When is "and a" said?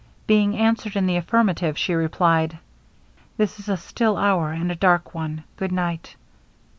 4.51-4.75